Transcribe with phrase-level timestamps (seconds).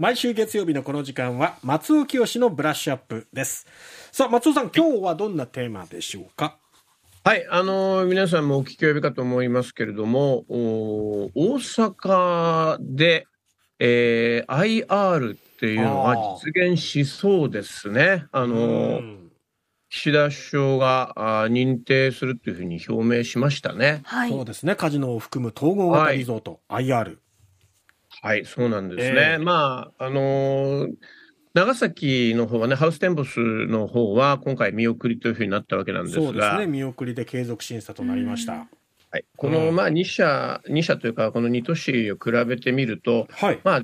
[0.00, 3.66] 毎週月曜日のこの時間は松尾清のブラッシュアップです。
[4.12, 6.56] さあ松尾さん今日はどんなテーマでしょうか？
[7.22, 13.26] はい、あのー皆さんもお聞き及びかと思いますけれども、大阪で、
[13.78, 18.24] えー IR っていうのが実現しそうですね。
[18.32, 19.30] あのーうん。
[19.90, 24.00] 岸田首相が認定するというふうに表明しましたね。
[24.04, 24.30] はい。
[24.30, 24.76] そうですね。
[24.76, 27.18] カジノを含む統合型リゾート、IR
[28.22, 29.36] はい、そうなんですえね。
[29.36, 30.94] えまあ、あのー
[31.52, 36.66] 長崎の方はね、ハウステンボスの方は今回見送りというふうになったわけなんですが、そうですね。
[36.66, 38.68] 見送りで継続審査となりました、
[39.10, 39.74] はい、この、うん。
[39.74, 43.82] まあ2社、2社というか、この2都市を比べてみると、はい、まあ、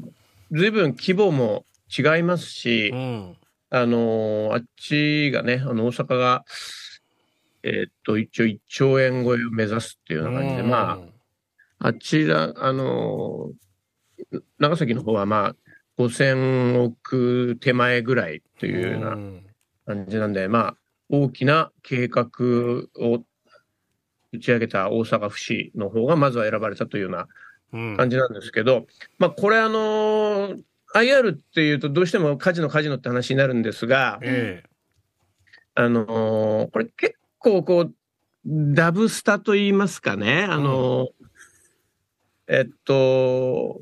[0.52, 3.36] ずいぶん規模も違いますし、うん。
[3.70, 6.44] あのーあっちがね、あの、大阪が、
[7.64, 11.00] えーっと、一応1兆円超えを目指すっていうような感じで、ま
[11.80, 13.65] あ、あちら、あのー
[14.58, 15.56] 長崎の方はまあ、
[15.98, 19.16] 5000億手前ぐらいというような
[19.86, 20.76] 感じなんで、まあ、
[21.08, 22.26] 大きな計画
[22.98, 23.22] を
[24.32, 27.28] 打ち上げた大阪府市の方がまずは選ばれたというような
[27.72, 27.96] うん。
[27.96, 28.86] 感じなんですけど、
[29.18, 30.62] まあ、これあのー
[30.94, 34.62] IR っていうとどうしてもカジノカジノって話になるんですが、え
[35.74, 37.94] あのーこれ結構こう、
[38.46, 41.08] ダブスタと言いますかね、あのー
[42.48, 43.80] えっと、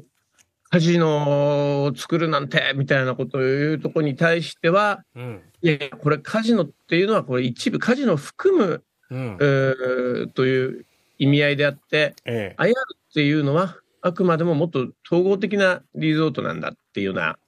[0.74, 5.42] カジノを作るなんてみたいなことを言うところに対しては、えうん。
[5.62, 9.38] いやいや、これカジノっていうのはこれ一部カジノを含む、うん。
[9.40, 10.84] えーという
[11.18, 12.60] 意味合いであって、ええ。
[12.60, 12.72] IR っ
[13.14, 17.38] ていうのはあくまでももっと統合的なリゾートなんだっていうような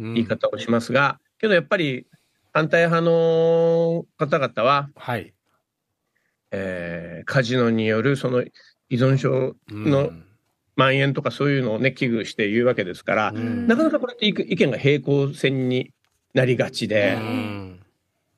[0.00, 0.14] うん。
[0.14, 2.08] 言い方をしますが、けどやっぱり
[2.52, 5.32] 反対派の方々は、はい。
[6.50, 10.26] えーカジノによるその依存症のうん
[10.82, 13.66] 蔓延とかそういうのをね、危惧して言うわけですから、うん。
[13.66, 15.92] なかなかこれって意意見が平行線に
[16.34, 17.80] なりがちで、うん。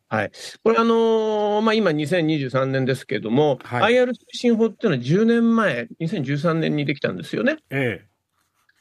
[0.09, 0.31] はい。
[0.63, 3.95] これあのーまあ、今2023年ですけども、はい。
[3.95, 7.57] IR 推進法っていうのは10年前、2013年にできたんですよね。
[7.71, 8.05] え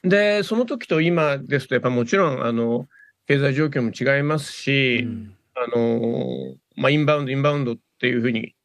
[0.04, 2.88] で、その時と今ですと、やっぱもちろん、あの、
[3.28, 5.36] 経済状況も違いますえし、うん。
[5.56, 8.56] あのーまあ、インバウンド、インバウンドっていうふうに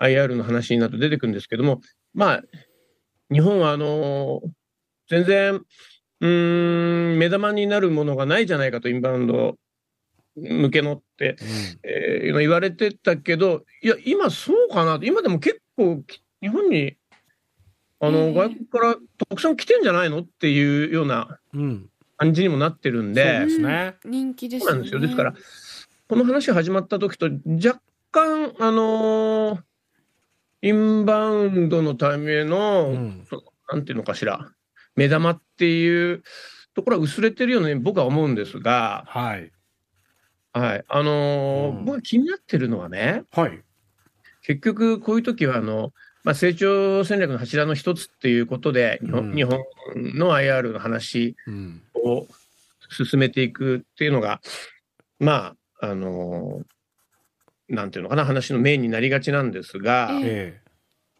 [0.00, 1.80] IR の話になると出てくるんですけども、
[2.12, 2.42] まあ、
[3.30, 4.48] 日本はあのー
[5.08, 5.54] 全然、
[6.20, 9.56] うーん、目玉になるものがないじゃないかと、インバウンド
[10.36, 11.36] 向けのって、
[11.82, 16.96] えー言われてたけど、いや、今そうかなと、今でも結構き、日本に、
[18.00, 18.96] あの、うん外国から
[19.28, 24.70] たくさん来てんじゃないのっていうようなうん感じにもなってるんで、そうですねうん人気ですよね。
[24.70, 25.00] そうなんですよ。
[25.00, 25.34] ですから、
[26.08, 29.60] この話始まった時と若干、あのー
[30.62, 33.26] インバウンドのための、うん。
[33.70, 34.50] なんていうのかしら、
[34.96, 36.22] 目玉っていう
[36.74, 39.50] ところは薄れてるように僕は思うんですが、はい。
[40.52, 40.84] はい。
[40.86, 41.84] あのーうん。
[41.84, 43.60] 僕が気になってるのはね、はい。
[44.42, 45.92] 結局こういう時は、あの、
[46.24, 49.34] まあ、成長戦略の柱の一つっていうことで、日本うん。
[49.34, 49.60] 日本
[49.94, 51.82] の IR の話うん。
[51.94, 52.26] を
[52.90, 54.40] 進めていくっていうのが、
[55.18, 56.62] まあ、あの
[57.72, 60.60] なんていうのかな、話のメインになりがちなんですが、え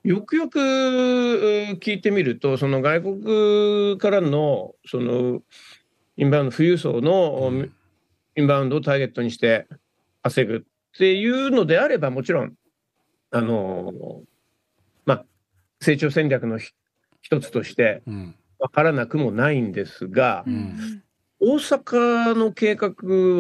[0.05, 0.09] え。
[0.09, 5.41] よくよく聞いてみると、その外国からの、その、
[6.17, 7.73] インバウンド、富裕層えのうん。
[8.35, 9.67] インバウンドをターゲットにして
[10.23, 10.61] 稼ぐっ
[10.97, 12.55] ていうのであれば、もちろん、
[13.31, 14.23] あの
[15.07, 15.25] まあ、
[15.81, 16.73] 成長戦略のひ
[17.23, 18.35] 一つとしてうん。
[18.59, 20.57] 分からなくもないんですがう、うん。
[20.57, 21.03] ん
[21.41, 22.93] 大阪の計画を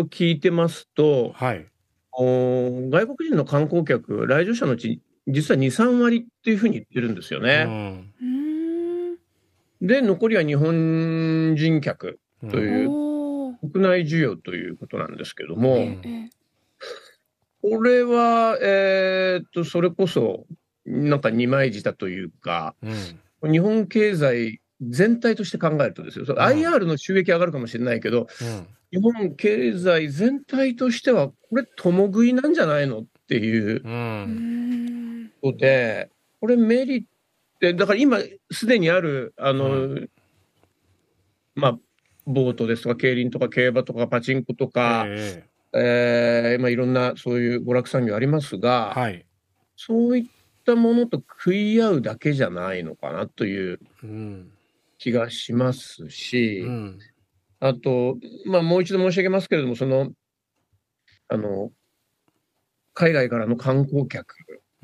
[0.07, 1.67] 聞いてますと、はい。
[1.67, 1.72] お
[2.15, 7.65] 外国人の観光客、来場者のうち、実は2、3割っていうふうに言ってるんですようね。
[7.65, 8.25] んう
[9.15, 9.87] ん。
[9.87, 12.51] で、残りは日本人客、うん。
[12.51, 13.73] というおー。
[13.73, 16.31] 国内需要ということなんですけども、うんえ
[17.63, 20.47] これは、えーっと、それこそ、
[20.85, 22.75] なんか二枚舌というか、
[23.43, 23.53] うん。
[23.53, 35.25] 日本経済全体として考えるとですよ、IR の収益上がるかもしれないけど、うん日本経済全体としては、これ、共食いなんじゃないのっていうううん。
[35.25, 36.11] んことで、
[36.41, 37.05] これ、メリッ
[37.59, 38.19] ト、だから今、
[38.51, 40.11] すでにある、あの、う
[41.55, 41.79] まあ、
[42.27, 45.43] ボートですとか、競輪とか競馬とかパチンコとか、え
[45.75, 46.57] え。
[46.59, 49.27] ーまあ、いろんなそういう娯楽産業ありますえが、はい。
[49.77, 50.25] そういっ
[50.67, 54.53] たものと食い合うだけじゃないのかなといううん。
[54.99, 56.99] 気がしますし、うん
[57.65, 60.11] あと、まあ、もう一度申し上げますけれども、その、
[61.29, 61.71] あの、
[62.93, 64.35] 海外からの観光客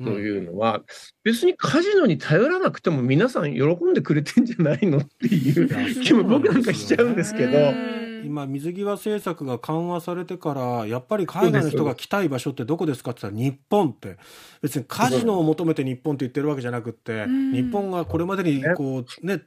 [0.01, 0.81] というのは、
[1.23, 14.17] 別にカジノに頼らなくても皆さん喜んでくれてんじゃないのっていう気も僕なんかしちゃうんですけど、うん今水際政策が緩和されてからやっぱり海外の人が来たい場所ってどこですかって言ったら日本って。
[14.61, 17.53] 別にカジノを求めて日本って言ってるわけじゃなくって、うん。
[17.53, 19.43] 日本がこれまでにこうねつ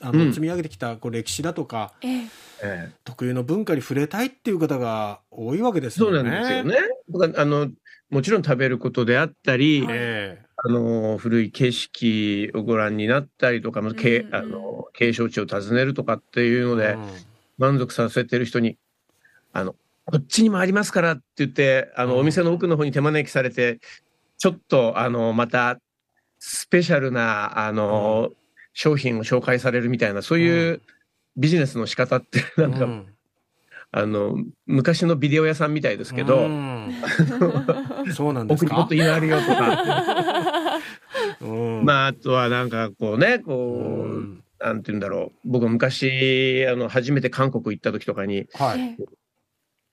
[0.00, 0.30] あのうん。
[0.30, 2.12] 積み上げてきたこう歴史だとかええ。
[2.64, 6.30] ええ特有の文化に触れたいっていう方が多いわけですそうよね。
[6.30, 7.36] なんですよね。
[7.36, 7.70] あの
[8.10, 17.08] もちろん食べることであったり、えあの古い景色をご覧になったりとか、まあけうんうんあの景勝地を訪ねるとかっていうので、えうん。
[17.58, 18.76] 満足させてる人に、
[19.52, 19.74] あの、
[20.04, 22.20] こっちにもありますからって言って、あの、うん。
[22.20, 23.80] お店の奥の方に手招きされて、
[24.38, 25.78] ちょっと、あの、また、
[26.38, 28.32] スペシャルな、あの、
[28.72, 30.82] 商品を紹介されるみたいな、そういうう
[31.36, 33.06] ビジネスの仕方って、なんか、うん
[33.94, 36.94] あの、昔のビデオ屋さんみたいですけうど、ん。
[38.16, 38.80] そうなんですか？
[38.80, 39.14] 奥にもっと。
[39.16, 40.78] あるよとか、
[41.42, 41.46] う
[41.82, 41.84] ん。
[41.84, 44.42] まあ、あとはなんかこうね、こう、うん。
[44.60, 45.48] なんて言うんだろう。
[45.48, 48.80] 僕昔、あの、初めて韓国行った時とかに、はい。
[48.80, 49.04] ええ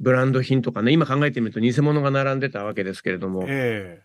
[0.01, 4.01] ブランド品とかね、今考えてみると偽物が並んでたわけですけれども、え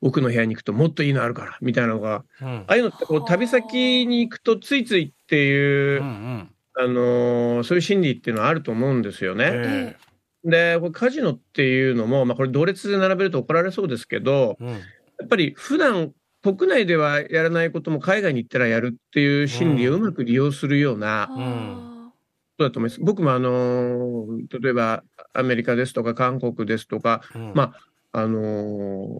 [0.00, 2.50] 奥の部屋に行くともっといいのあるから、みたいなのが、えうん。
[2.58, 9.50] ああいうのってこう旅先に行くとついついっていうう、んあのーそういう心理っていうのはあると思うんですよね。
[9.52, 9.96] え
[10.44, 14.70] で、これカジノっていうのも、まあこれ同列で並べると怒られそうですけど、えうん。
[14.72, 14.78] や
[15.24, 16.12] っぱり普段
[16.42, 22.12] 国内ではやらないことも海外に行ったらやるっていう心理をうまく利用するようなあ
[22.58, 23.00] ことだと思います。
[23.00, 25.02] 僕もあのー例えば
[25.32, 27.52] アメリカですとか韓国ですとか、うん。
[27.54, 27.72] ま
[28.12, 29.18] あのー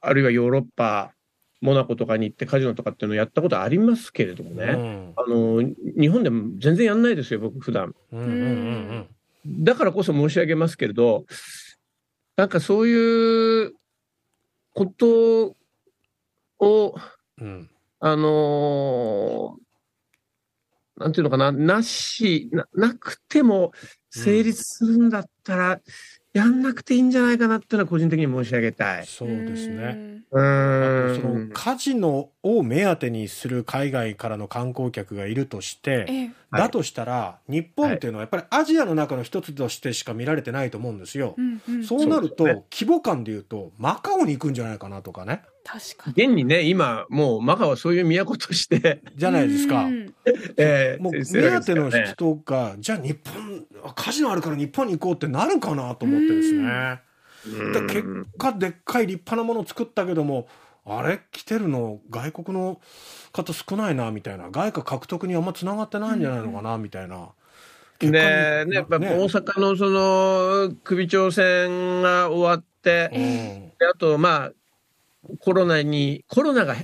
[0.00, 1.12] あるいはヨーロッパ、
[1.60, 5.12] モナコとかに行ってカジノとかっていうのをやったことありますけれどもね、うん。
[5.16, 7.94] あのー日本でも全然やんないですよ、僕普段。
[8.12, 9.08] うんうんうん
[9.46, 11.24] だからこそ申し上げますけれど、
[12.36, 13.72] なんかそういう
[14.74, 15.56] こと
[16.58, 16.94] を、
[17.40, 17.70] うん。
[18.00, 19.68] あのー
[21.00, 23.72] なんていうのかな、なし、ななくても
[24.10, 25.80] 成立するんだったら、
[26.38, 29.06] やんなくていいんじゃないかなっていうのは個人的に申し上げたい。
[29.06, 30.22] そうですね。
[30.30, 31.50] うーそのん。
[31.50, 41.34] カジノを目当てにする海外からの観光客がいるとして、だとしたら日本っていうのはやっぱりアジアの中の一つとしてしか見られてないと思うんですよ。
[41.36, 46.24] うんうんそうなると、規模感で言うとマカオに行くんじゃないかなとかね確かに。
[46.24, 49.84] 現にね、今、もうマカオはそういう都として、じゃないですか。
[49.84, 50.14] うん
[50.56, 57.00] えーもう目当ての人が、じゃあ日本カジノあるから日本に行こうってなるかなと思ってですね。
[57.72, 60.48] で結果でっかい立派なものを作ったけども
[60.88, 61.20] あれ？
[61.32, 62.00] 来てるの？
[62.10, 62.80] 外国の
[63.32, 64.50] 方少ないなみたいな。
[64.50, 67.28] 外貨獲得にあんまつながってないんじゃないのかなみたいな。
[67.98, 73.18] 結果で、ね、やっぱ大阪のその首長選が終わって、うん。
[73.78, 74.52] であと、まあ、
[75.40, 76.76] コロナに、コロナが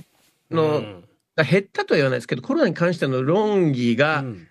[0.51, 1.03] の、うん。
[1.35, 4.47] が減ったとは言わないですけど、コロナに関しての論議が、うん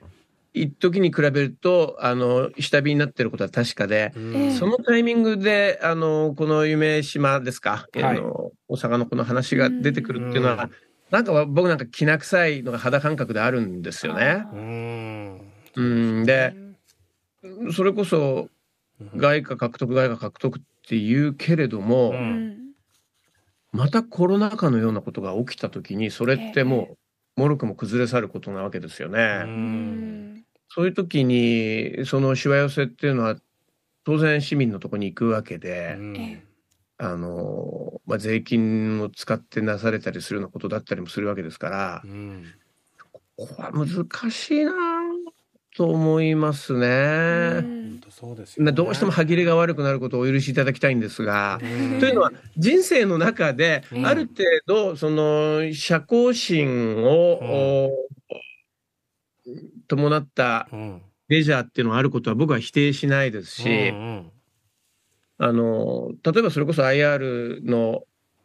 [0.54, 8.02] 一時に比べると、あの、下火になってることは確かで、うんそのタイミングで、あの、この夢島ですか、はい。
[8.04, 10.70] あの、大阪のこの話が出てくるっていうのは、うん。
[11.10, 14.44] なんか僕なんかきな臭いのが肌感覚であるんですよね。
[14.52, 15.52] うん。
[15.74, 16.54] うん、で、
[17.74, 18.48] それこそ
[19.00, 19.10] うん。
[19.18, 22.16] 外貨獲得、外貨獲得って言うけれども、うん。
[22.16, 22.64] うん
[23.74, 26.96] またコロナ禍のようなことが起きたときに、それってもう、
[27.36, 29.44] もろくも崩れ去ることなわけですよね。
[30.68, 33.36] そういう時に、そのしわ寄せっていうのは、
[34.04, 36.42] 当然市民のところに行くわけで、うん。
[36.98, 42.44] あの、まあ、税金を使ってなされたりするようなことだったりもするわけですからう、ん。
[43.12, 44.72] ここは難しいな
[45.74, 47.64] と思いますうね。
[48.10, 48.72] そうですよね。
[48.72, 52.00] どうしても歯切れが悪くなることをお許しいただきたいんですが、うん。
[52.00, 54.06] というのは人生の中でうん。
[54.06, 57.90] ある程度その社交心を、お
[59.88, 61.02] 伴ったうん。
[61.28, 64.30] レジャーっていうのがあることは僕は否定しないですし、うん
[65.36, 68.02] あの例えばそれこそ IR の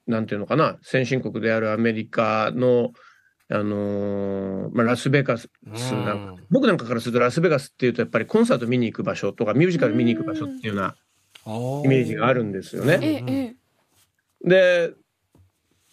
[0.08, 2.94] なんていうのかな先進国であるアメリカの
[3.52, 5.74] あのまあ、ラスベガスうん
[6.06, 6.36] なん。
[6.38, 10.96] か、僕なんかからするとラスベガスっていうとやっぱりコンサート見に行く場所とかミュージカル見に行く場所っていうような
[11.84, 13.56] イメージがあるんですよね。
[14.46, 14.94] で、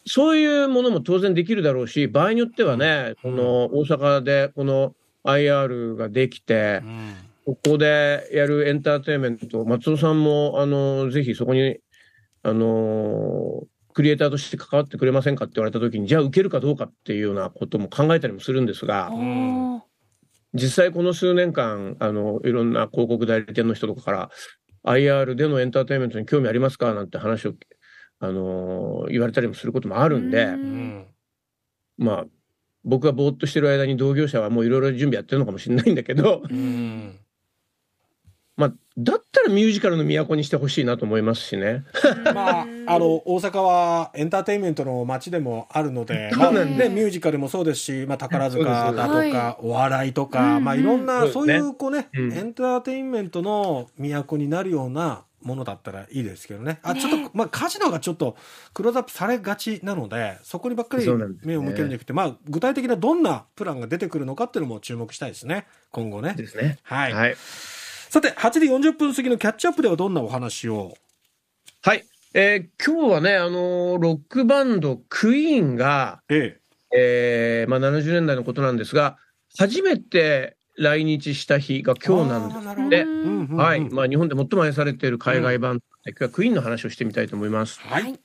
[0.06, 3.32] そういうものも当然できるだろうし、場合によってはね、うん。
[3.32, 4.94] この大阪でこの
[5.24, 7.14] IR ができてう、ん。
[7.46, 11.78] ここでやるエンターテインメント、松尾さんも、あの、ぜひそこに、
[12.42, 13.62] あの、
[13.96, 19.10] クリエイターとして関わってくれませんかって言われたときに、じゃあ受けるかどうかっていうようなことも考えたりもするんですが、
[20.52, 24.30] 実際この数年間、あの、いろんな広告代理店の人とかから、
[24.84, 27.54] IR でのエンターテインメントに興味ありますかなんて話を、
[28.18, 31.06] あのー言われたりもすることもあるんで、んん。
[31.96, 32.24] まあ、
[32.84, 36.42] 僕がぼーっとしてる間に同業者はもういろいろ準備やってるのかもしれないんだけど、
[38.98, 41.84] だったらミュージカルの都にしてほしいなと思いますしね。
[42.34, 56.78] まあ、あの大阪はエンターテインメントの街でもあるので、 まあね、ミュージカルもそうですし、まあ、宝塚だとか、お笑いとか、うんまあ、いろんな、そういうこうね、うんエンターテインメントの都になるようなものだったらいいですけどね。
[56.82, 58.36] あ、ねちょっと、まあ、カジノがちょっと
[58.72, 61.06] クローズアップされがちなので、そこにばっかり
[61.44, 65.66] 目を向けるんじゃなくて、まあ、具体的などんなプランが出てくるのかっていうのも注目したいですね。
[65.92, 66.34] 今後ね。
[66.34, 66.78] ですね。
[66.82, 67.12] はい。
[67.12, 67.36] はい。
[68.08, 70.94] さて、8時40分過ぎのキャッチアップではどんなお話を？
[71.82, 72.04] はい。
[72.34, 76.58] えー今日はね、あのーロックバンドクイーンが、え
[76.94, 79.18] えーまあ、70年代のことなんですが、
[79.58, 82.58] 初めて来日した日が今日なんです。
[82.58, 83.80] あーなるほどでうんうんうんはい。
[83.80, 87.80] まあ、日本で最も愛されている海外バンド、今日はクイーンの話をしてみたいと思います。
[87.80, 88.18] はい。